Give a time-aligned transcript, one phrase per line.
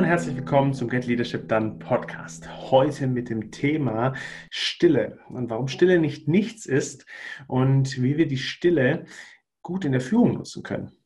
[0.00, 2.48] und herzlich willkommen zum Get Leadership Done Podcast.
[2.70, 4.14] Heute mit dem Thema
[4.48, 7.04] Stille und warum Stille nicht nichts ist
[7.48, 9.04] und wie wir die Stille
[9.60, 10.99] gut in der Führung nutzen können.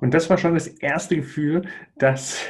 [0.00, 1.62] Und das war schon das erste Gefühl,
[1.96, 2.40] das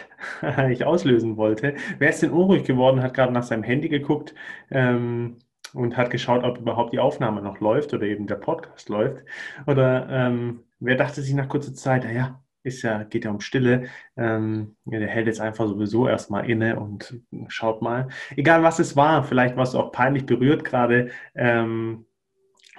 [0.70, 1.74] ich auslösen wollte.
[1.98, 4.34] Wer ist denn unruhig geworden, hat gerade nach seinem Handy geguckt
[4.70, 5.38] ähm,
[5.74, 9.24] und hat geschaut, ob überhaupt die Aufnahme noch läuft oder eben der Podcast läuft.
[9.66, 13.88] Oder ähm, wer dachte sich nach kurzer Zeit, naja, ist ja, geht ja um Stille.
[14.16, 18.09] Ähm, der hält jetzt einfach sowieso erstmal inne und schaut mal.
[18.37, 22.07] Egal was es war, vielleicht warst du auch peinlich berührt gerade, ähm,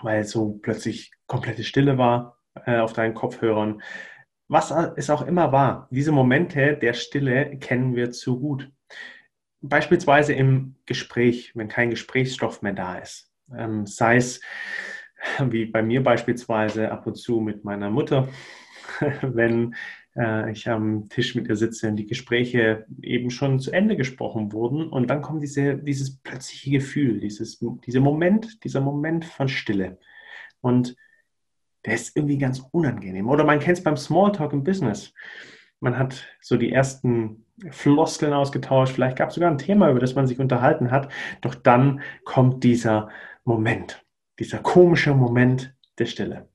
[0.01, 3.81] weil so plötzlich komplette Stille war äh, auf deinen Kopfhörern
[4.51, 8.69] was es auch immer war, diese Momente der Stille kennen wir zu gut.
[9.61, 13.31] Beispielsweise im Gespräch, wenn kein Gesprächsstoff mehr da ist.
[13.55, 14.41] Ähm, sei es
[15.39, 18.27] wie bei mir beispielsweise ab und zu mit meiner Mutter,
[19.21, 19.73] wenn
[20.17, 24.51] äh, ich am Tisch mit ihr sitze und die Gespräche eben schon zu Ende gesprochen
[24.51, 29.97] wurden und dann kommt diese, dieses plötzliche Gefühl, dieses, dieser Moment, dieser Moment von Stille.
[30.59, 30.97] Und
[31.85, 33.29] der ist irgendwie ganz unangenehm.
[33.29, 35.13] Oder man kennt es beim Smalltalk im Business.
[35.79, 40.15] Man hat so die ersten Floskeln ausgetauscht, vielleicht gab es sogar ein Thema, über das
[40.15, 41.11] man sich unterhalten hat.
[41.41, 43.09] Doch dann kommt dieser
[43.43, 44.05] Moment,
[44.39, 46.47] dieser komische Moment der Stille.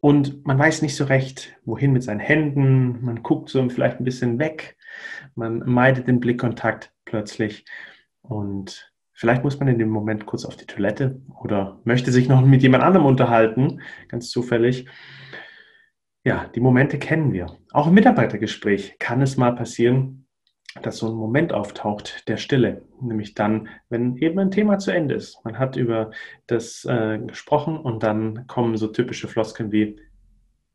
[0.00, 3.04] Und man weiß nicht so recht, wohin mit seinen Händen.
[3.04, 4.76] Man guckt so vielleicht ein bisschen weg.
[5.36, 7.64] Man meidet den Blickkontakt plötzlich.
[8.20, 12.40] Und Vielleicht muss man in dem Moment kurz auf die Toilette oder möchte sich noch
[12.42, 14.86] mit jemand anderem unterhalten, ganz zufällig.
[16.24, 17.58] Ja, die Momente kennen wir.
[17.72, 20.22] Auch im Mitarbeitergespräch kann es mal passieren,
[20.80, 25.14] dass so ein Moment auftaucht der Stille, nämlich dann, wenn eben ein Thema zu Ende
[25.14, 25.44] ist.
[25.44, 26.10] Man hat über
[26.46, 30.00] das äh, gesprochen und dann kommen so typische Floskeln wie,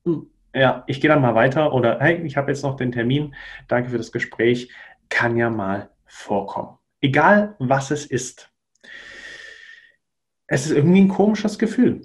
[0.05, 3.33] hm, ja, ich gehe dann mal weiter oder hey, ich habe jetzt noch den Termin,
[3.67, 4.71] danke für das Gespräch,
[5.09, 6.77] kann ja mal vorkommen.
[7.07, 8.51] Egal was es ist.
[10.45, 12.01] Es ist irgendwie ein komisches Gefühl.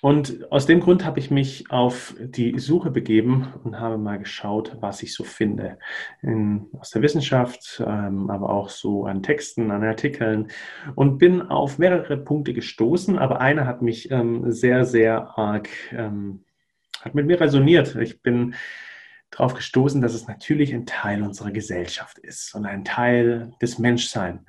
[0.00, 4.76] Und aus dem Grund habe ich mich auf die Suche begeben und habe mal geschaut,
[4.80, 5.78] was ich so finde.
[6.22, 10.48] In, aus der Wissenschaft, ähm, aber auch so an Texten, an Artikeln
[10.96, 16.42] und bin auf mehrere Punkte gestoßen, aber einer hat mich ähm, sehr, sehr arg, ähm,
[17.00, 17.94] hat mit mir resoniert.
[17.94, 18.56] Ich bin
[19.32, 24.40] darauf gestoßen, dass es natürlich ein Teil unserer Gesellschaft ist und ein Teil des Menschseins.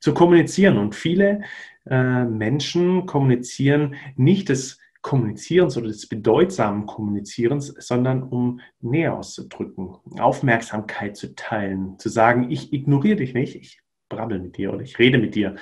[0.00, 0.78] Zu kommunizieren.
[0.78, 1.42] Und viele
[1.86, 11.16] äh, Menschen kommunizieren nicht des Kommunizierens oder des bedeutsamen Kommunizierens, sondern um näher auszudrücken, Aufmerksamkeit
[11.16, 15.18] zu teilen, zu sagen, ich ignoriere dich nicht, ich brabbel mit dir oder ich rede
[15.18, 15.56] mit dir.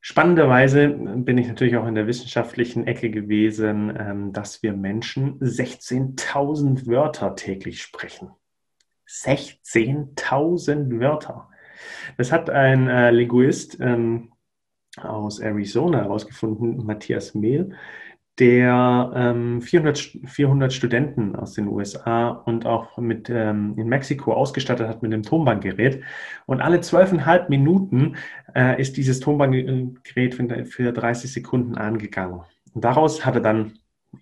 [0.00, 6.86] Spannenderweise bin ich natürlich auch in der wissenschaftlichen Ecke gewesen, ähm, dass wir Menschen 16.000
[6.86, 8.30] Wörter täglich sprechen.
[9.08, 11.48] 16.000 Wörter.
[12.16, 14.32] Das hat ein äh, Linguist ähm,
[14.96, 17.74] aus Arizona herausgefunden, Matthias Mehl
[18.38, 24.88] der ähm, 400, 400 Studenten aus den USA und auch mit ähm, in Mexiko ausgestattet
[24.88, 26.02] hat mit einem Tonbandgerät.
[26.46, 28.16] Und alle zwölfeinhalb Minuten
[28.54, 32.40] äh, ist dieses Tonbandgerät für, für 30 Sekunden angegangen.
[32.74, 33.72] Und daraus hat er dann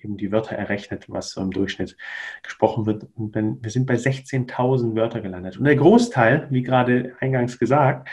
[0.03, 1.97] eben die Wörter errechnet, was so im Durchschnitt
[2.43, 3.07] gesprochen wird.
[3.15, 5.59] Und wenn, wir sind bei 16.000 Wörter gelandet.
[5.59, 8.09] Und der Großteil, wie gerade eingangs gesagt,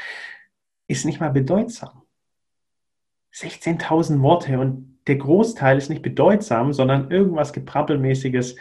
[0.87, 2.03] ist nicht mal bedeutsam.
[3.33, 8.55] 16.000 Worte und der Großteil ist nicht bedeutsam, sondern irgendwas Geprappelmäßiges,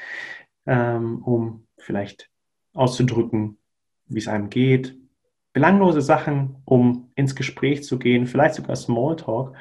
[0.67, 2.31] ähm, um vielleicht
[2.75, 3.59] auszudrücken,
[4.07, 4.97] wie es einem geht.
[5.53, 9.55] Belanglose Sachen, um ins Gespräch zu gehen, vielleicht sogar Smalltalk.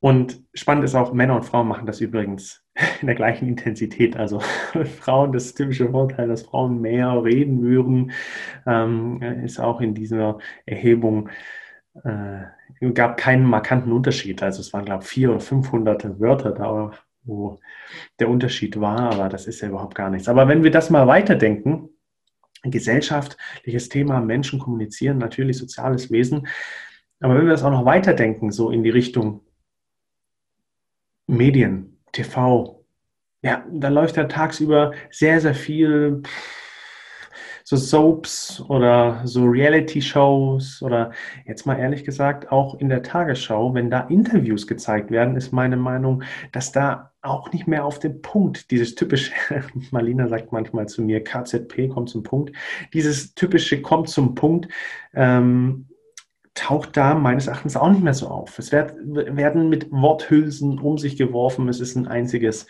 [0.00, 2.64] Und spannend ist auch, Männer und Frauen machen das übrigens
[3.00, 4.16] in der gleichen Intensität.
[4.16, 4.40] Also
[5.00, 8.12] Frauen, das typische Vorteil, dass Frauen mehr reden würden,
[8.66, 11.28] ähm, ist auch in dieser Erhebung
[12.02, 12.44] äh,
[12.94, 14.42] gab keinen markanten Unterschied.
[14.42, 17.60] Also es waren, glaube ich, vier oder 500 Wörter da, wo
[18.18, 20.28] der Unterschied war, aber das ist ja überhaupt gar nichts.
[20.28, 21.90] Aber wenn wir das mal weiterdenken,
[22.62, 26.46] gesellschaftliches Thema, Menschen kommunizieren, natürlich soziales Wesen,
[27.20, 29.42] aber wenn wir das auch noch weiterdenken, so in die Richtung
[31.26, 32.84] Medien, TV,
[33.42, 36.22] ja, da läuft ja tagsüber sehr, sehr viel
[37.70, 41.12] so Soaps oder so Reality-Shows oder
[41.46, 45.76] jetzt mal ehrlich gesagt auch in der Tagesschau, wenn da Interviews gezeigt werden, ist meine
[45.76, 49.30] Meinung, dass da auch nicht mehr auf den Punkt, dieses typische,
[49.92, 52.56] Marlina sagt manchmal zu mir, KZP kommt zum Punkt,
[52.92, 54.66] dieses typische kommt zum Punkt,
[55.14, 55.86] ähm,
[56.54, 58.58] taucht da meines Erachtens auch nicht mehr so auf.
[58.58, 62.66] Es wird, werden mit Worthülsen um sich geworfen, es ist ein einziges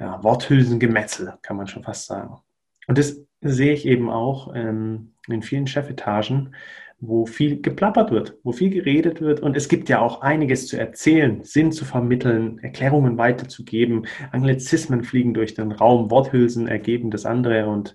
[0.00, 2.38] ja, Worthülsengemetzel, kann man schon fast sagen.
[2.86, 6.54] Und das sehe ich eben auch ähm, in vielen Chefetagen,
[7.00, 9.40] wo viel geplappert wird, wo viel geredet wird.
[9.40, 14.06] Und es gibt ja auch einiges zu erzählen, Sinn zu vermitteln, Erklärungen weiterzugeben.
[14.30, 17.66] Anglizismen fliegen durch den Raum, Worthülsen ergeben das andere.
[17.66, 17.94] Und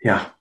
[0.00, 0.33] ja,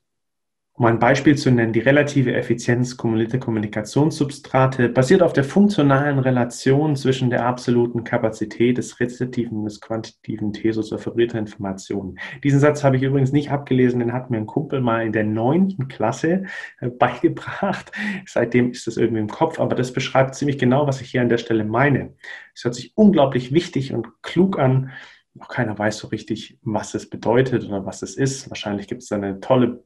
[0.75, 6.95] um ein Beispiel zu nennen, die relative Effizienz kumulierte Kommunikationssubstrate basiert auf der funktionalen Relation
[6.95, 12.17] zwischen der absoluten Kapazität des rezeptiven und des quantitativen Thesos referierter Informationen.
[12.43, 15.25] Diesen Satz habe ich übrigens nicht abgelesen, den hat mir ein Kumpel mal in der
[15.25, 16.45] neunten Klasse
[16.79, 17.91] äh, beigebracht.
[18.25, 21.29] Seitdem ist das irgendwie im Kopf, aber das beschreibt ziemlich genau, was ich hier an
[21.29, 22.15] der Stelle meine.
[22.55, 24.89] Es hört sich unglaublich wichtig und klug an.
[25.35, 28.49] Noch keiner weiß so richtig, was es bedeutet oder was es ist.
[28.49, 29.83] Wahrscheinlich gibt es da eine tolle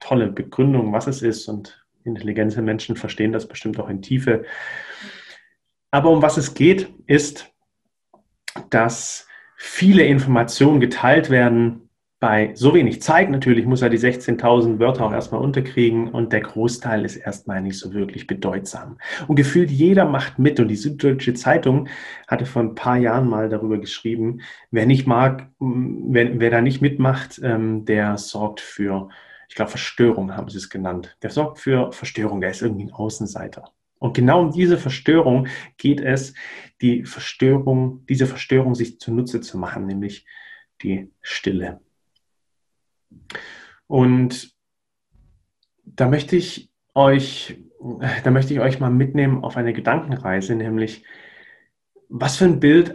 [0.00, 4.44] tolle Begründung, was es ist und intelligente Menschen verstehen das bestimmt auch in Tiefe.
[5.90, 7.52] Aber um was es geht, ist,
[8.70, 9.26] dass
[9.56, 13.30] viele Informationen geteilt werden bei so wenig Zeit.
[13.30, 17.78] Natürlich muss er die 16.000 Wörter auch erstmal unterkriegen und der Großteil ist erstmal nicht
[17.78, 18.98] so wirklich bedeutsam.
[19.26, 21.88] Und gefühlt jeder macht mit und die Süddeutsche Zeitung
[22.28, 26.82] hatte vor ein paar Jahren mal darüber geschrieben, wer nicht mag, wer, wer da nicht
[26.82, 29.08] mitmacht, ähm, der sorgt für
[29.50, 31.16] ich glaube, Verstörung haben sie es genannt.
[31.22, 33.72] Der sorgt für Verstörung, der ist irgendwie ein Außenseiter.
[33.98, 36.34] Und genau um diese Verstörung geht es,
[36.80, 40.24] die Verstörung, diese Verstörung sich zunutze zu machen, nämlich
[40.82, 41.80] die Stille.
[43.88, 44.54] Und
[45.84, 47.58] da möchte ich euch,
[48.22, 51.04] da möchte ich euch mal mitnehmen auf eine Gedankenreise, nämlich
[52.08, 52.94] was für ein Bild,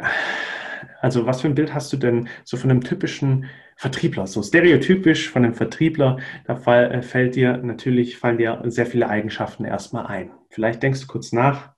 [1.02, 5.30] also was für ein Bild hast du denn so von einem typischen Vertriebler, so stereotypisch
[5.30, 10.08] von einem Vertriebler, da fall, äh, fällt dir natürlich, fallen dir sehr viele Eigenschaften erstmal
[10.08, 10.32] ein.
[10.50, 11.74] Vielleicht denkst du kurz nach.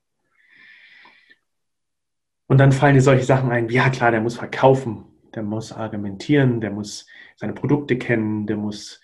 [2.45, 6.61] Und dann fallen dir solche Sachen ein, ja klar, der muss verkaufen, der muss argumentieren,
[6.61, 9.01] der muss seine Produkte kennen, der muss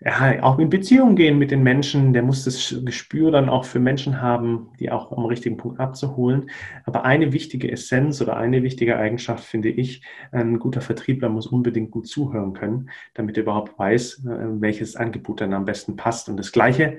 [0.00, 3.78] ja, auch in Beziehung gehen mit den Menschen, der muss das Gespür dann auch für
[3.78, 6.50] Menschen haben, die auch am richtigen Punkt abzuholen.
[6.84, 10.02] Aber eine wichtige Essenz oder eine wichtige Eigenschaft finde ich,
[10.32, 15.40] ein guter Vertriebler muss unbedingt gut zuhören können, damit er überhaupt weiß, äh, welches Angebot
[15.40, 16.28] dann am besten passt.
[16.28, 16.98] Und das Gleiche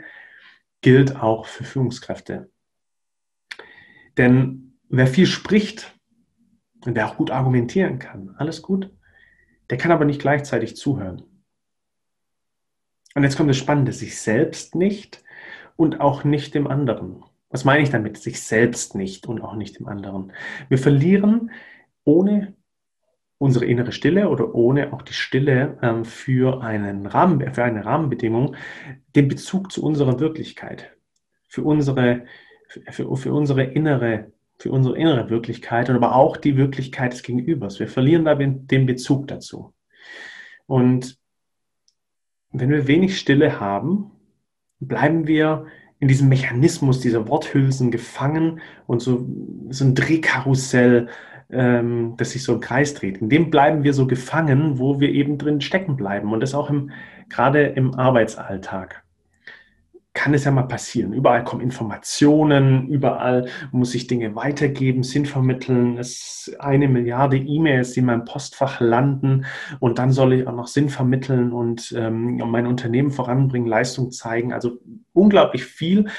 [0.81, 2.49] gilt auch für Führungskräfte.
[4.17, 5.95] Denn wer viel spricht
[6.83, 8.91] und wer auch gut argumentieren kann, alles gut,
[9.69, 11.23] der kann aber nicht gleichzeitig zuhören.
[13.17, 15.23] Und jetzt kommt das Spannende, sich selbst nicht
[15.75, 17.23] und auch nicht dem anderen.
[17.49, 18.15] Was meine ich damit?
[18.17, 20.33] Sich selbst nicht und auch nicht dem anderen.
[20.69, 21.49] Wir verlieren
[22.03, 22.53] ohne
[23.39, 28.55] unsere innere Stille oder ohne auch die Stille ähm, für, einen Rahmen, für eine Rahmenbedingung
[29.15, 30.95] den Bezug zu unserer Wirklichkeit,
[31.47, 32.25] für unsere,
[32.67, 37.79] für, für unsere innere für unsere innere Wirklichkeit und aber auch die Wirklichkeit des Gegenübers.
[37.79, 39.73] Wir verlieren da den Bezug dazu.
[40.67, 41.17] Und
[42.51, 44.11] wenn wir wenig Stille haben,
[44.79, 45.65] bleiben wir
[45.99, 49.25] in diesem Mechanismus dieser Worthülsen gefangen und so,
[49.69, 51.07] so ein Drehkarussell,
[51.49, 53.17] ähm, das sich so im Kreis dreht.
[53.17, 56.31] In dem bleiben wir so gefangen, wo wir eben drin stecken bleiben.
[56.31, 56.91] Und das auch im,
[57.29, 59.03] gerade im Arbeitsalltag
[60.17, 61.13] kann es ja mal passieren.
[61.13, 65.99] Überall kommen Informationen, überall muss ich Dinge weitergeben, Sinn vermitteln.
[65.99, 69.45] Es ist eine Milliarde E-Mails, die in meinem Postfach landen
[69.79, 74.53] und dann soll ich auch noch Sinn vermitteln und ähm, mein Unternehmen voranbringen, Leistung zeigen.
[74.53, 74.79] Also
[75.13, 76.09] unglaublich viel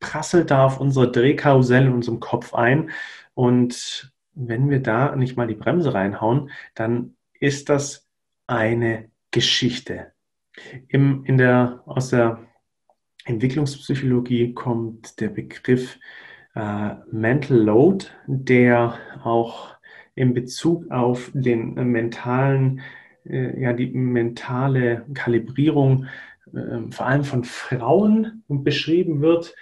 [0.00, 2.90] prasselt da auf unsere Drehkarussell in unserem Kopf ein.
[3.32, 8.06] Und wenn wir da nicht mal die Bremse reinhauen, dann ist das
[8.46, 10.12] eine Geschichte.
[10.88, 12.38] Im, in der, aus der
[13.24, 15.98] Entwicklungspsychologie kommt der Begriff
[16.54, 19.74] äh, Mental Load, der auch
[20.14, 22.80] in Bezug auf den äh, mentalen,
[23.24, 26.06] äh, ja, die mentale Kalibrierung
[26.52, 29.54] äh, vor allem von Frauen beschrieben wird,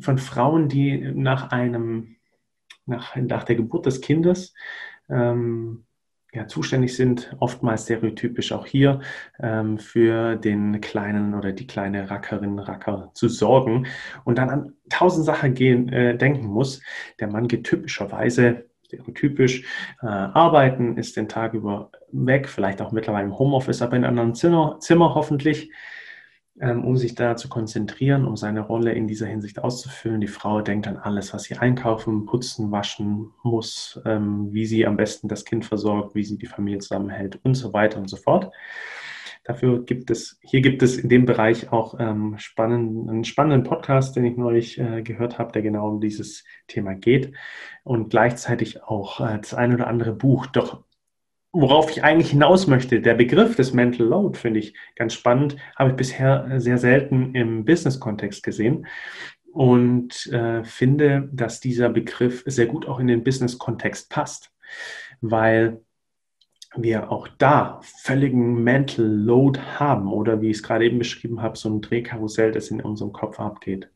[0.00, 2.16] von Frauen, die nach einem,
[2.86, 4.54] nach, nach der Geburt des Kindes
[5.08, 5.84] ähm,
[6.34, 9.00] ja, zuständig sind, oftmals stereotypisch auch hier,
[9.40, 13.86] ähm, für den kleinen oder die kleine Rackerin, Racker zu sorgen
[14.24, 16.82] und dann an tausend Sachen gehen, äh, denken muss.
[17.20, 19.62] Der Mann geht typischerweise stereotypisch.
[20.02, 24.18] Äh, arbeiten ist den Tag über weg, vielleicht auch mittlerweile im Homeoffice, aber in einem
[24.18, 25.70] anderen Zimmer, Zimmer hoffentlich,
[26.60, 30.20] um sich da zu konzentrieren, um seine Rolle in dieser Hinsicht auszufüllen.
[30.20, 34.96] Die Frau denkt an alles, was sie einkaufen, putzen, waschen muss, ähm, wie sie am
[34.96, 38.52] besten das Kind versorgt, wie sie die Familie zusammenhält und so weiter und so fort.
[39.44, 44.16] Dafür gibt es, hier gibt es in dem Bereich auch ähm, spannend, einen spannenden Podcast,
[44.16, 47.34] den ich neulich äh, gehört habe, der genau um dieses Thema geht
[47.82, 50.46] und gleichzeitig auch äh, das ein oder andere Buch.
[50.46, 50.84] Doch
[51.54, 55.90] worauf ich eigentlich hinaus möchte, der Begriff des Mental Load finde ich ganz spannend, habe
[55.90, 58.86] ich bisher sehr selten im Business-Kontext gesehen
[59.52, 64.52] und äh, finde, dass dieser Begriff sehr gut auch in den Business-Kontext passt,
[65.20, 65.80] weil
[66.76, 71.56] wir auch da völligen Mental Load haben oder wie ich es gerade eben beschrieben habe,
[71.56, 73.88] so ein Drehkarussell, das in unserem Kopf abgeht.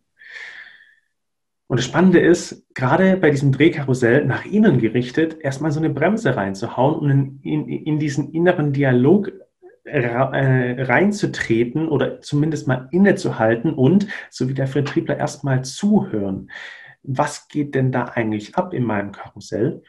[1.68, 6.34] Und das Spannende ist, gerade bei diesem Drehkarussell nach innen gerichtet, erstmal so eine Bremse
[6.34, 9.30] reinzuhauen und in, in, in diesen inneren Dialog
[9.84, 16.50] äh, reinzutreten oder zumindest mal innezuhalten und, so wie der Vertriebler, erstmal zuhören.
[17.02, 19.82] Was geht denn da eigentlich ab in meinem Karussell?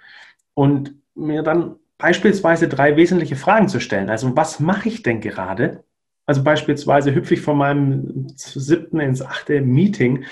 [0.53, 4.09] Und mir dann beispielsweise drei wesentliche Fragen zu stellen.
[4.09, 5.83] Also was mache ich denn gerade?
[6.25, 10.25] Also beispielsweise hüpfe ich von meinem siebten ins achte Meeting,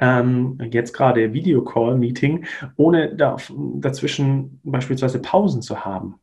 [0.00, 2.46] ähm, jetzt gerade Videocall-Meeting,
[2.76, 3.36] ohne da,
[3.76, 6.16] dazwischen beispielsweise Pausen zu haben.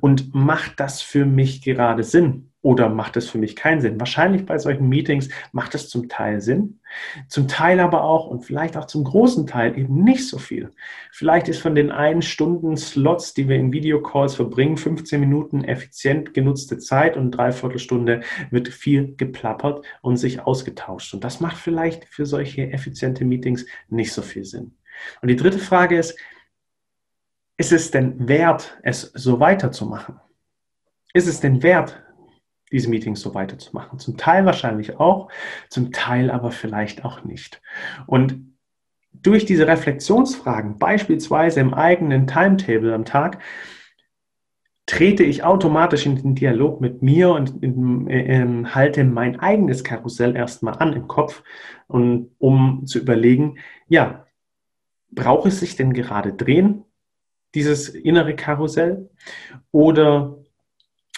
[0.00, 2.50] Und macht das für mich gerade Sinn?
[2.64, 4.00] Oder macht es für mich keinen Sinn?
[4.00, 6.80] Wahrscheinlich bei solchen Meetings macht es zum Teil Sinn,
[7.28, 10.70] zum Teil aber auch und vielleicht auch zum großen Teil eben nicht so viel.
[11.12, 16.32] Vielleicht ist von den einen Stunden Slots, die wir in Videocalls verbringen, 15 Minuten effizient
[16.32, 21.12] genutzte Zeit und dreiviertel Stunde wird viel geplappert und sich ausgetauscht.
[21.12, 24.74] Und das macht vielleicht für solche effiziente Meetings nicht so viel Sinn.
[25.20, 26.18] Und die dritte Frage ist,
[27.58, 30.18] ist es denn wert, es so weiterzumachen?
[31.12, 32.03] Ist es denn wert,
[32.74, 34.00] diese Meetings so weiterzumachen.
[34.00, 35.30] Zum Teil wahrscheinlich auch,
[35.70, 37.62] zum Teil aber vielleicht auch nicht.
[38.06, 38.52] Und
[39.12, 43.38] durch diese Reflexionsfragen, beispielsweise im eigenen Timetable am Tag,
[44.86, 50.36] trete ich automatisch in den Dialog mit mir und in, in, halte mein eigenes Karussell
[50.36, 51.42] erstmal an im Kopf,
[51.86, 54.26] und, um zu überlegen, ja,
[55.12, 56.84] braucht es sich denn gerade drehen,
[57.54, 59.08] dieses innere Karussell?
[59.70, 60.43] Oder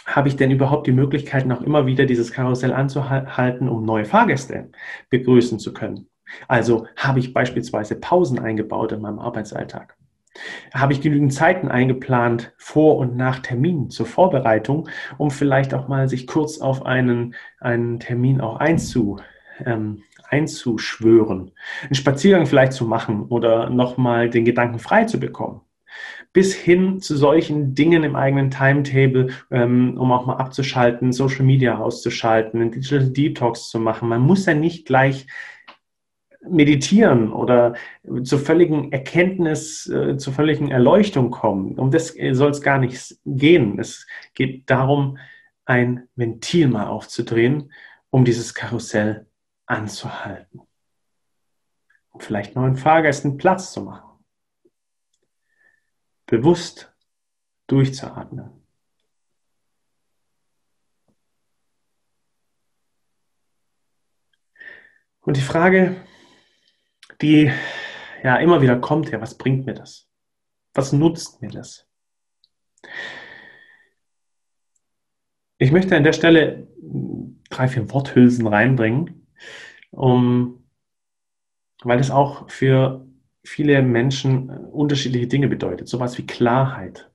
[0.06, 4.70] habe ich denn überhaupt die Möglichkeiten, auch immer wieder dieses Karussell anzuhalten, um neue Fahrgäste
[5.10, 6.08] begrüßen zu können?
[6.48, 9.96] Also habe ich beispielsweise Pausen eingebaut in meinem Arbeitsalltag?
[10.72, 16.08] Habe ich genügend Zeiten eingeplant vor und nach Terminen zur Vorbereitung, um vielleicht auch mal
[16.08, 19.18] sich kurz auf einen, einen Termin auch einzu,
[19.64, 25.62] ähm, einzuschwören, einen Spaziergang vielleicht zu machen oder nochmal den Gedanken frei zu bekommen?
[26.36, 31.78] Bis hin zu solchen Dingen im eigenen Timetable, ähm, um auch mal abzuschalten, Social Media
[31.78, 34.10] auszuschalten, einen Digital Detox zu machen.
[34.10, 35.26] Man muss ja nicht gleich
[36.46, 37.72] meditieren oder
[38.22, 41.78] zur völligen Erkenntnis, äh, zur völligen Erleuchtung kommen.
[41.78, 43.78] Um das soll es gar nicht gehen.
[43.78, 45.16] Es geht darum,
[45.64, 47.72] ein Ventil mal aufzudrehen,
[48.10, 49.24] um dieses Karussell
[49.64, 50.60] anzuhalten.
[52.10, 54.05] Um vielleicht neuen Fahrgästen Platz zu machen
[56.26, 56.92] bewusst
[57.66, 58.50] durchzuatmen.
[65.20, 65.96] Und die Frage,
[67.20, 67.50] die
[68.22, 70.08] ja immer wieder kommt, ja, was bringt mir das?
[70.74, 71.88] Was nutzt mir das?
[75.58, 76.68] Ich möchte an der Stelle
[77.50, 79.26] drei, vier Worthülsen reinbringen,
[79.90, 80.68] um,
[81.82, 83.05] weil es auch für
[83.46, 85.88] viele Menschen äh, unterschiedliche Dinge bedeutet.
[85.88, 87.10] Sowas wie Klarheit.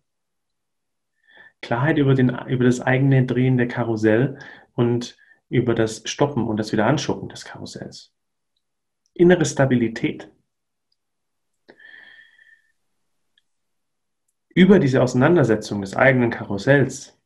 [1.62, 4.40] Klarheit über, den, über das eigene Drehen der Karussell
[4.74, 5.18] und
[5.50, 8.14] über das Stoppen und das Wiederanschuppen des Karussells.
[9.14, 10.32] Innere Stabilität.
[14.54, 17.18] Über diese Auseinandersetzung des eigenen Karussells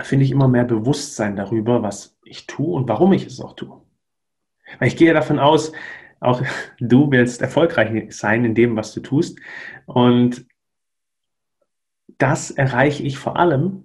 [0.00, 3.80] finde ich immer mehr Bewusstsein darüber, was ich tue und warum ich es auch tue.
[4.78, 5.72] Weil ich gehe davon aus,
[6.20, 6.42] auch
[6.80, 9.38] du willst erfolgreich sein in dem, was du tust.
[9.86, 10.46] Und
[12.18, 13.84] das erreiche ich vor allem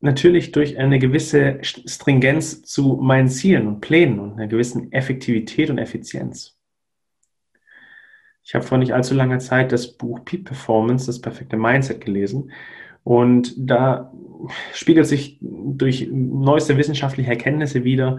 [0.00, 5.78] natürlich durch eine gewisse Stringenz zu meinen Zielen und Plänen und einer gewissen Effektivität und
[5.78, 6.58] Effizienz.
[8.42, 12.50] Ich habe vor nicht allzu langer Zeit das Buch Peak Performance, das perfekte Mindset gelesen.
[13.04, 14.12] Und da
[14.72, 18.18] spiegelt sich durch neueste wissenschaftliche Erkenntnisse wieder,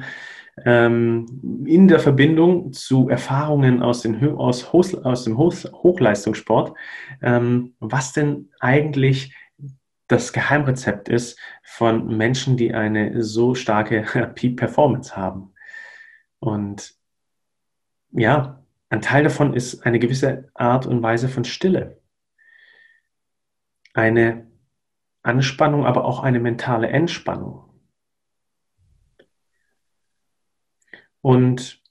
[0.65, 6.77] ähm, in der Verbindung zu Erfahrungen aus, den, aus, aus dem Hochleistungssport,
[7.21, 9.35] ähm, was denn eigentlich
[10.07, 15.53] das Geheimrezept ist von Menschen, die eine so starke Peak Performance haben.
[16.39, 16.93] Und
[18.11, 21.99] ja, ein Teil davon ist eine gewisse Art und Weise von Stille.
[23.93, 24.47] Eine
[25.23, 27.62] Anspannung, aber auch eine mentale Entspannung.
[31.23, 31.81] Und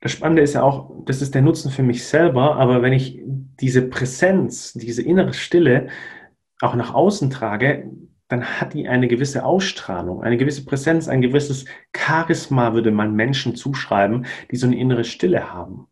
[0.00, 3.20] das Spannende ist ja auch, das ist der Nutzen für mich selber, aber wenn ich
[3.60, 5.88] diese Präsenz, diese innere Stille
[6.62, 7.90] auch nach außen trage,
[8.28, 13.54] dann hat die eine gewisse Ausstrahlung, eine gewisse Präsenz, ein gewisses Charisma würde man Menschen
[13.54, 15.86] zuschreiben, die so eine innere Stille haben.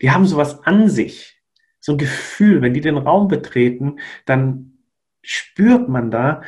[0.00, 1.40] Die haben sowas an sich,
[1.78, 4.78] so ein Gefühl, wenn die den Raum betreten, dann
[5.22, 6.42] spürt man da,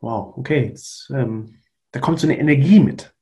[0.00, 1.60] wow, okay, jetzt, ähm,
[1.92, 3.14] da kommt so eine Energie mit.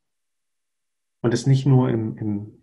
[1.26, 2.62] Und das nicht nur im, im,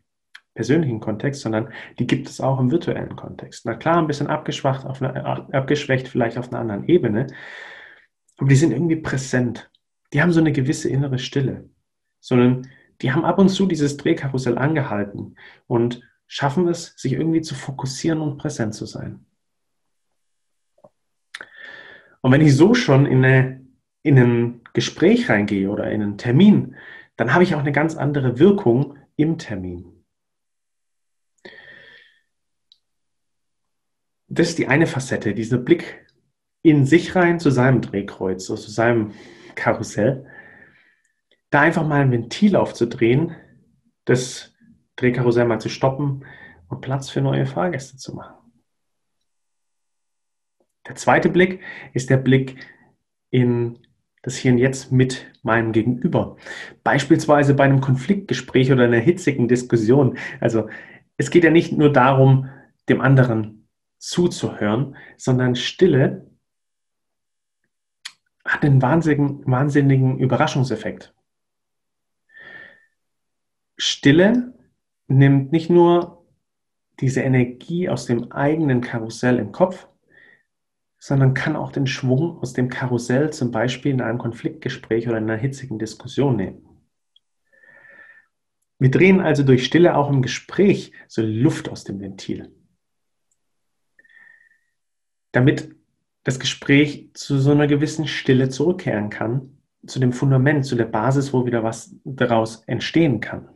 [0.53, 3.65] persönlichen Kontext, sondern die gibt es auch im virtuellen Kontext.
[3.65, 7.27] Na klar, ein bisschen abgeschwacht, auf eine, abgeschwächt vielleicht auf einer anderen Ebene,
[8.37, 9.69] aber die sind irgendwie präsent.
[10.13, 11.69] Die haben so eine gewisse innere Stille,
[12.21, 12.69] sondern
[13.01, 15.35] die haben ab und zu dieses Drehkarussell angehalten
[15.67, 19.25] und schaffen es, sich irgendwie zu fokussieren und präsent zu sein.
[22.21, 23.65] Und wenn ich so schon in, eine,
[24.03, 26.77] in ein Gespräch reingehe oder in einen Termin,
[27.15, 30.05] dann habe ich auch eine ganz andere Wirkung im Termin.
[34.27, 36.07] Das ist die eine Facette, dieser Blick
[36.63, 39.13] in sich rein zu seinem Drehkreuz, zu seinem
[39.53, 40.25] Karussell.
[41.51, 43.35] Da einfach mal ein Ventil aufzudrehen,
[44.05, 44.55] das
[44.95, 46.25] Drehkarussell mal zu stoppen
[46.67, 48.51] und Platz für neue Fahrgäste zu machen.
[50.87, 51.61] Der zweite Blick
[51.93, 52.57] ist der Blick
[53.29, 53.79] in
[54.23, 56.37] das Hier und Jetzt mit meinem Gegenüber.
[56.83, 60.17] Beispielsweise bei einem Konfliktgespräch oder einer hitzigen Diskussion.
[60.39, 60.69] Also
[61.17, 62.49] es geht ja nicht nur darum,
[62.89, 63.67] dem anderen
[63.99, 66.25] zuzuhören, sondern Stille
[68.45, 71.13] hat einen wahnsinnigen, wahnsinnigen Überraschungseffekt.
[73.77, 74.53] Stille
[75.07, 76.25] nimmt nicht nur
[76.99, 79.87] diese Energie aus dem eigenen Karussell im Kopf,
[81.05, 85.25] sondern kann auch den Schwung aus dem Karussell zum Beispiel in einem Konfliktgespräch oder in
[85.25, 86.65] einer hitzigen Diskussion nehmen.
[88.79, 92.55] Wir drehen also durch Stille auch im Gespräch so Luft aus dem Ventil,
[95.33, 95.75] damit
[96.23, 101.33] das Gespräch zu so einer gewissen Stille zurückkehren kann, zu dem Fundament, zu der Basis,
[101.33, 103.52] wo wieder was daraus entstehen kann.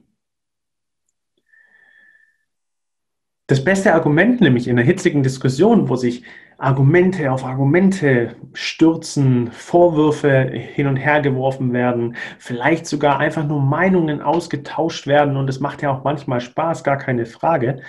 [3.47, 6.23] Das beste Argument nämlich in einer hitzigen Diskussion, wo sich
[6.57, 14.21] Argumente auf Argumente stürzen, Vorwürfe hin und her geworfen werden, vielleicht sogar einfach nur Meinungen
[14.21, 17.81] ausgetauscht werden und es macht ja auch manchmal Spaß, gar keine Frage.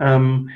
[0.00, 0.50] Ähm,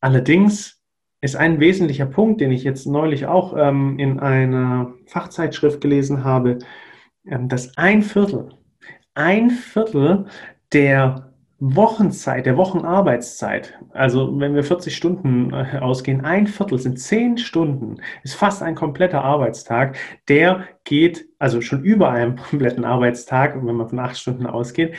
[0.00, 0.82] allerdings
[1.22, 6.58] ist ein wesentlicher Punkt, den ich jetzt neulich auch ähm, in einer Fachzeitschrift gelesen habe,
[7.24, 8.50] ähm, dass ein Viertel,
[9.14, 10.26] ein Viertel
[10.72, 17.38] der Wochenzeit, der Wochenarbeitszeit, also wenn wir 40 Stunden äh, ausgehen, ein Viertel sind 10
[17.38, 19.96] Stunden, ist fast ein kompletter Arbeitstag,
[20.28, 24.94] der geht, also schon über einem kompletten Arbeitstag, wenn man von 8 Stunden ausgeht,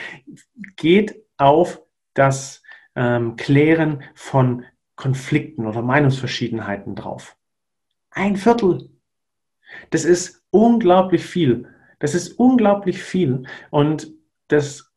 [0.78, 1.82] geht auf
[2.14, 2.64] das
[2.96, 4.64] ähm, Klären von
[4.96, 7.36] Konflikten oder Meinungsverschiedenheiten drauf.
[8.12, 8.90] Ein Viertel.
[9.90, 11.68] Das ist unglaublich viel.
[12.00, 13.44] Das ist unglaublich viel.
[13.72, 14.14] Und
[14.48, 14.95] das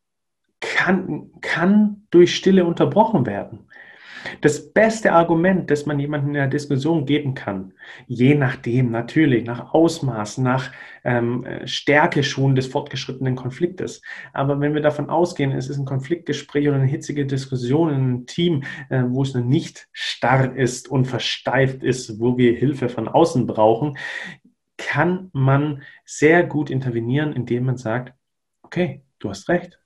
[0.60, 3.68] kann, kann durch Stille unterbrochen werden.
[4.40, 7.72] Das beste Argument, das man jemandem in der Diskussion geben kann,
[8.06, 10.72] je nachdem natürlich, nach Ausmaß, nach
[11.04, 14.02] ähm, Stärke schon des fortgeschrittenen Konfliktes.
[14.32, 18.26] Aber wenn wir davon ausgehen, es ist ein Konfliktgespräch oder eine hitzige Diskussion in einem
[18.26, 23.46] Team, äh, wo es nicht starr ist und versteift ist, wo wir Hilfe von außen
[23.46, 23.96] brauchen,
[24.76, 28.14] kann man sehr gut intervenieren, indem man sagt,
[28.62, 29.77] okay, du hast recht,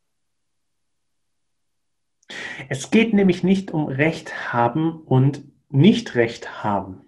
[2.68, 7.02] es geht nämlich nicht um Recht haben und nicht Recht haben.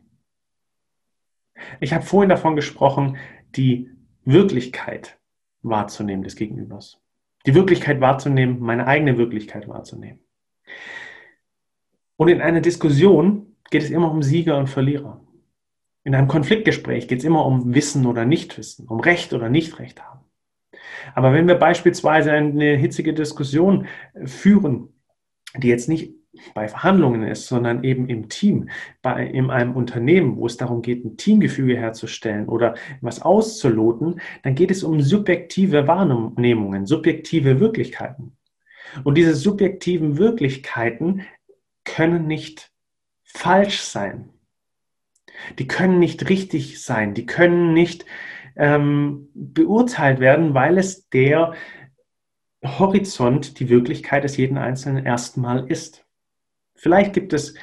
[1.81, 3.17] Ich habe vorhin davon gesprochen,
[3.57, 3.91] die
[4.25, 5.19] Wirklichkeit
[5.63, 7.01] wahrzunehmen des Gegenübers.
[7.47, 10.21] Die Wirklichkeit wahrzunehmen, meine eigene Wirklichkeit wahrzunehmen.
[12.17, 15.21] Und in einer Diskussion geht es immer um Sieger und Verlierer.
[16.05, 20.21] In einem Konfliktgespräch geht es immer um Wissen oder Nichtwissen, um Recht oder Nichtrecht haben.
[21.15, 23.87] Aber wenn wir beispielsweise eine hitzige Diskussion
[24.25, 24.94] führen
[25.57, 26.13] die jetzt nicht
[26.53, 28.69] bei Verhandlungen ist, sondern eben im Team,
[29.03, 34.55] bei, in einem Unternehmen, wo es darum geht, ein Teamgefüge herzustellen oder was auszuloten, dann
[34.55, 38.37] geht es um subjektive Wahrnehmungen, subjektive Wirklichkeiten.
[39.05, 41.23] Und diese subjektiven Wirklichkeiten
[41.85, 42.71] können nicht
[43.23, 44.31] falsch sein.
[45.59, 47.15] Die können nicht richtig sein.
[47.15, 48.07] Die können nicht
[48.57, 51.55] ähm, beurteilt werden, weil es der
[52.65, 56.07] Horizont, die Wirklichkeit des jeden Einzelnen erstmal ist.
[56.75, 57.55] Vielleicht gibt es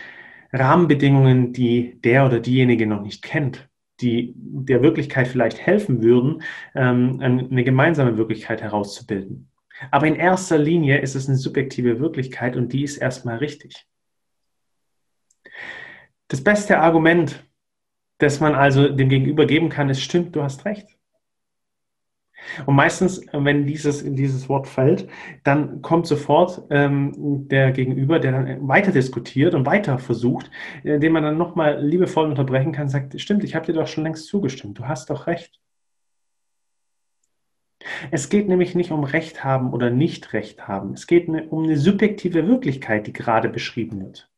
[0.54, 6.44] Rahmenbedingungen, die der oder diejenige noch nicht kennt, die der Wirklichkeit vielleicht helfen würden,
[6.76, 9.50] ähm, eine gemeinsame Wirklichkeit herauszubilden.
[9.90, 13.88] Aber in erster Linie ist es eine subjektive Wirklichkeit und die ist erstmal richtig.
[16.28, 17.44] Das beste Argument,
[18.20, 20.88] das man also dem Gegenüber geben kann, ist, stimmt, du hast recht.
[22.66, 25.08] Und meistens, wenn dieses, dieses Wort fällt,
[25.44, 30.50] dann kommt sofort ähm, der Gegenüber, der dann weiter diskutiert und weiter versucht,
[30.84, 34.28] indem man dann nochmal liebevoll unterbrechen kann, sagt, stimmt, ich habe dir doch schon längst
[34.28, 35.60] zugestimmt, du hast doch recht.
[38.12, 40.94] Es geht nämlich nicht um Recht haben oder nicht Recht haben.
[40.94, 44.30] Es geht um eine subjektive Wirklichkeit, die gerade beschrieben wird.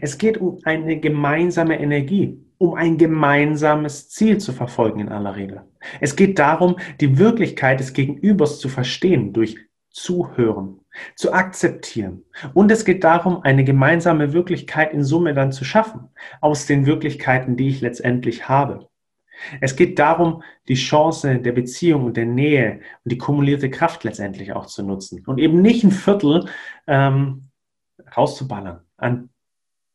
[0.00, 5.62] Es geht um eine gemeinsame Energie, um ein gemeinsames Ziel zu verfolgen in aller Regel.
[5.98, 9.56] Es geht darum, die Wirklichkeit des Gegenübers zu verstehen durch
[9.88, 10.78] Zuhören,
[11.16, 12.22] zu akzeptieren.
[12.52, 16.10] Und es geht darum, eine gemeinsame Wirklichkeit in Summe dann zu schaffen,
[16.42, 18.90] aus den Wirklichkeiten, die ich letztendlich habe.
[19.62, 24.52] Es geht darum, die Chance der Beziehung und der Nähe und die kumulierte Kraft letztendlich
[24.52, 26.44] auch zu nutzen und eben nicht ein Viertel
[26.86, 27.48] ähm,
[28.14, 29.30] rauszuballern an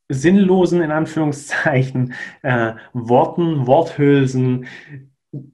[0.10, 4.68] sinnlosen, in Anführungszeichen, äh, Worten, Worthülsen,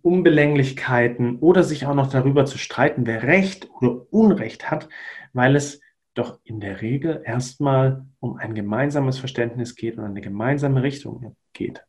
[0.01, 4.89] Unbelänglichkeiten oder sich auch noch darüber zu streiten, wer Recht oder Unrecht hat,
[5.33, 5.81] weil es
[6.13, 11.85] doch in der Regel erstmal um ein gemeinsames Verständnis geht und eine gemeinsame Richtung geht.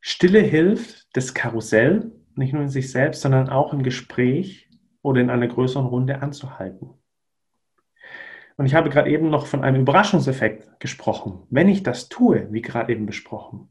[0.00, 4.68] Stille hilft, das Karussell nicht nur in sich selbst, sondern auch im Gespräch
[5.02, 6.90] oder in einer größeren Runde anzuhalten.
[8.56, 11.46] Und ich habe gerade eben noch von einem Überraschungseffekt gesprochen.
[11.50, 13.68] Wenn ich das tue, wie gerade eben besprochen,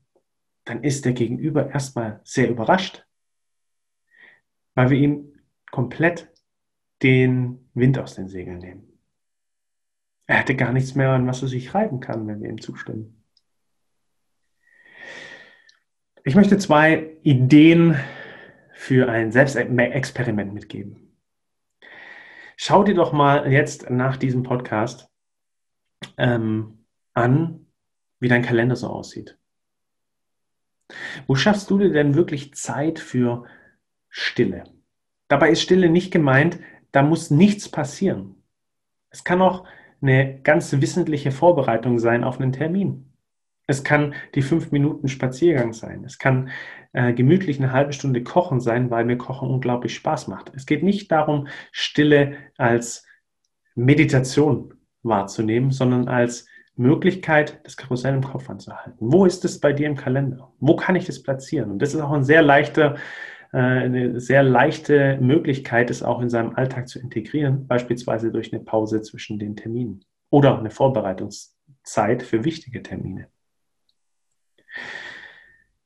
[0.64, 3.06] dann ist der Gegenüber erstmal sehr überrascht,
[4.76, 5.40] weil wir ihm
[5.72, 6.32] komplett
[7.02, 9.00] den Wind aus den Segeln nehmen.
[10.28, 13.24] Er hätte gar nichts mehr, an was er sich reiben kann, wenn wir ihm zustimmen.
[16.24, 17.96] Ich möchte zwei Ideen
[18.74, 21.05] für ein Selbstexperiment mitgeben.
[22.58, 25.10] Schau dir doch mal jetzt nach diesem Podcast
[26.18, 27.68] ähm, an,
[28.20, 29.38] wie dein Kalender so aussieht.
[31.28, 33.46] Wo schaffst du dir denn wirklich Zeit für
[34.10, 34.64] Stille?
[35.28, 36.60] Dabei ist Stille nicht gemeint,
[36.92, 38.36] da muss nichts passieren.
[39.10, 39.68] Es kann auch
[40.02, 43.12] eine ganz wissentliche Vorbereitung sein auf einen Termin.
[43.68, 46.04] Es kann die fünf Minuten Spaziergang sein.
[46.06, 46.50] Es kann
[46.94, 50.52] äh, gemütlich eine halbe Stunde Kochen sein, weil mir Kochen unglaublich Spaß macht.
[50.56, 53.06] Es geht nicht darum, Stille als
[53.76, 54.74] Meditation
[55.04, 58.98] wahrzunehmen, sondern als Möglichkeit, das Karussell im Kopf anzuhalten.
[59.00, 60.52] Wo ist es bei dir im Kalender?
[60.60, 61.72] Wo kann ich das platzieren?
[61.72, 62.96] Und das ist auch ein sehr leichter,
[63.54, 68.64] äh, eine sehr leichte Möglichkeit, es auch in seinem Alltag zu integrieren, beispielsweise durch eine
[68.64, 73.28] Pause zwischen den Terminen oder eine Vorbereitungszeit für wichtige Termine.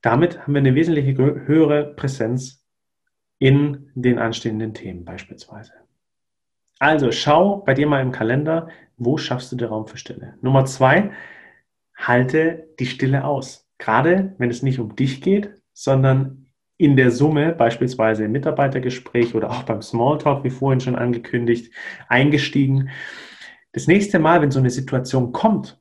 [0.02, 2.66] Damit haben wir eine wesentlich höhere Präsenz
[3.38, 5.72] in den anstehenden Themen beispielsweise.
[6.78, 10.34] Also schau bei dir mal im Kalender, wo schaffst du den Raum für Stille.
[10.40, 11.10] Nummer zwei,
[11.94, 13.68] halte die Stille aus.
[13.78, 19.50] Gerade wenn es nicht um dich geht, sondern in der Summe, beispielsweise im Mitarbeitergespräch oder
[19.50, 21.74] auch beim Smalltalk, wie vorhin schon angekündigt,
[22.08, 22.88] eingestiegen.
[23.72, 25.78] Das nächste Mal, wenn so eine Situation kommt,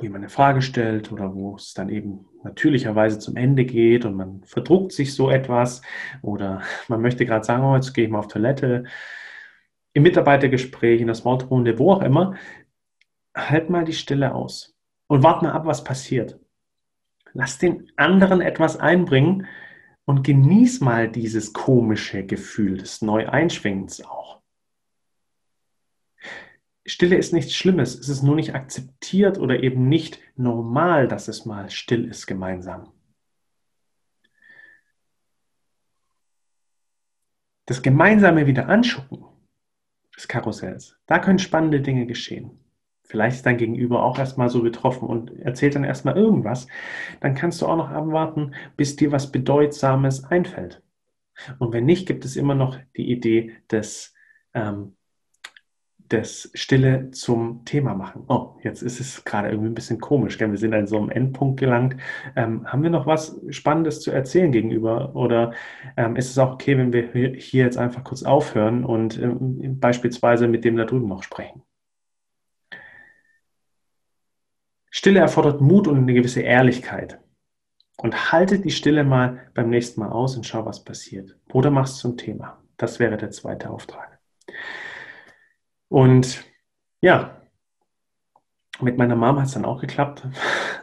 [0.00, 4.14] wo jemand eine Frage stellt oder wo es dann eben natürlicherweise zum Ende geht und
[4.14, 5.82] man verdruckt sich so etwas
[6.22, 8.84] oder man möchte gerade sagen, oh, jetzt gehe ich mal auf Toilette,
[9.92, 12.36] im Mitarbeitergespräch, in der Smalltalk-Runde, wo auch immer,
[13.34, 14.76] halt mal die Stille aus
[15.08, 16.38] und wart mal ab, was passiert.
[17.32, 19.46] Lass den anderen etwas einbringen
[20.04, 24.39] und genieß mal dieses komische Gefühl des Neueinschwingens auch.
[26.90, 31.46] Stille ist nichts Schlimmes, es ist nur nicht akzeptiert oder eben nicht normal, dass es
[31.46, 32.92] mal still ist gemeinsam.
[37.66, 39.24] Das gemeinsame wieder anschucken
[40.16, 42.58] des Karussells, da können spannende Dinge geschehen.
[43.04, 46.66] Vielleicht ist dein Gegenüber auch erstmal so betroffen und erzählt dann erstmal irgendwas.
[47.20, 50.82] Dann kannst du auch noch abwarten, bis dir was Bedeutsames einfällt.
[51.58, 54.14] Und wenn nicht, gibt es immer noch die Idee des
[54.54, 54.96] ähm,
[56.10, 58.24] das Stille zum Thema machen.
[58.28, 60.50] Oh, jetzt ist es gerade irgendwie ein bisschen komisch, gell?
[60.50, 61.96] wir sind an so einem Endpunkt gelangt.
[62.36, 65.14] Ähm, haben wir noch was Spannendes zu erzählen gegenüber?
[65.14, 65.52] Oder
[65.96, 70.48] ähm, ist es auch okay, wenn wir hier jetzt einfach kurz aufhören und ähm, beispielsweise
[70.48, 71.62] mit dem da drüben noch sprechen?
[74.90, 77.20] Stille erfordert Mut und eine gewisse Ehrlichkeit.
[77.96, 81.36] Und haltet die Stille mal beim nächsten Mal aus und schau, was passiert.
[81.52, 82.62] Oder mach es zum Thema.
[82.76, 84.19] Das wäre der zweite Auftrag.
[85.90, 86.44] Und
[87.02, 87.36] ja,
[88.80, 90.22] mit meiner Mom hat es dann auch geklappt.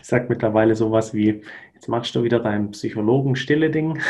[0.00, 1.42] ich sage mittlerweile sowas wie,
[1.74, 4.00] jetzt machst du wieder dein Psychologen-Stille-Ding.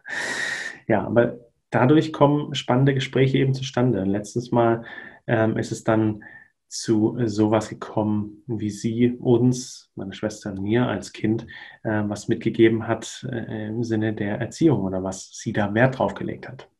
[0.88, 4.02] ja, aber dadurch kommen spannende Gespräche eben zustande.
[4.04, 4.84] Letztes Mal
[5.26, 6.24] ähm, ist es dann
[6.66, 11.46] zu sowas gekommen, wie sie uns, meine Schwester und mir als Kind,
[11.82, 16.14] äh, was mitgegeben hat äh, im Sinne der Erziehung oder was sie da Wert drauf
[16.14, 16.70] gelegt hat.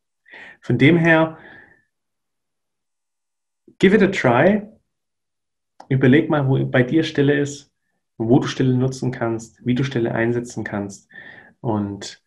[0.61, 1.39] Von dem her,
[3.81, 4.63] give it a try.
[5.89, 7.73] Überleg mal, wo bei dir Stille ist,
[8.17, 11.09] wo du Stille nutzen kannst, wie du Stille einsetzen kannst.
[11.61, 12.23] Und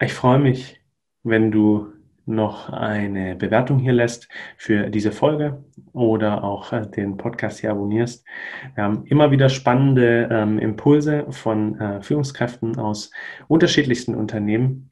[0.00, 0.78] ich freue mich,
[1.22, 1.92] wenn du
[2.26, 8.26] noch eine Bewertung hier lässt für diese Folge oder auch äh, den Podcast hier abonnierst.
[8.74, 13.12] Wir haben immer wieder spannende ähm, Impulse von äh, Führungskräften aus
[13.46, 14.90] unterschiedlichsten Unternehmen,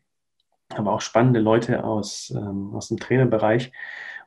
[0.76, 3.72] aber auch spannende Leute aus, ähm, aus dem Trainerbereich.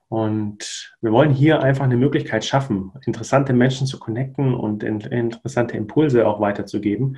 [0.09, 5.75] Und wir wollen hier einfach eine Möglichkeit schaffen, interessante Menschen zu connecten und in, interessante
[5.75, 7.17] Impulse auch weiterzugeben.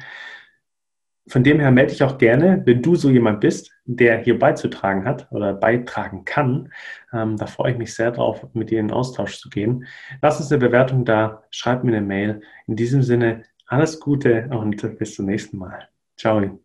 [1.28, 5.06] Von dem her melde dich auch gerne, wenn du so jemand bist, der hier beizutragen
[5.06, 6.72] hat oder beitragen kann.
[7.14, 9.86] Ähm, da freue ich mich sehr drauf, mit dir in Austausch zu gehen.
[10.24, 12.42] Lass uns eine Bewertung da, schreib mir eine Mail.
[12.66, 15.88] In diesem Sinne, alles Gute und bis zum nächsten Mal.
[16.18, 16.60] Ciao.